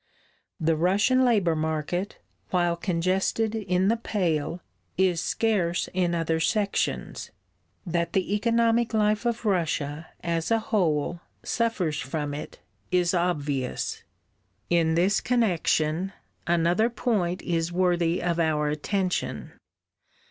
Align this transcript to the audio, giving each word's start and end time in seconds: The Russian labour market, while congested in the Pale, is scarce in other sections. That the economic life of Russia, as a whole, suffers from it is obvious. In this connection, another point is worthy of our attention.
The 0.59 0.75
Russian 0.75 1.23
labour 1.23 1.55
market, 1.55 2.17
while 2.49 2.75
congested 2.75 3.53
in 3.53 3.87
the 3.87 3.97
Pale, 3.97 4.59
is 4.97 5.21
scarce 5.21 5.89
in 5.93 6.15
other 6.15 6.39
sections. 6.39 7.29
That 7.85 8.13
the 8.13 8.33
economic 8.33 8.95
life 8.95 9.27
of 9.27 9.45
Russia, 9.45 10.07
as 10.23 10.49
a 10.49 10.57
whole, 10.57 11.21
suffers 11.43 11.99
from 11.99 12.33
it 12.33 12.57
is 12.91 13.13
obvious. 13.13 14.01
In 14.71 14.95
this 14.95 15.21
connection, 15.21 16.13
another 16.47 16.89
point 16.89 17.43
is 17.43 17.71
worthy 17.71 18.23
of 18.23 18.39
our 18.39 18.69
attention. 18.69 19.51